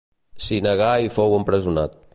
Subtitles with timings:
[0.45, 1.99] S'hi negà i fou empresonat.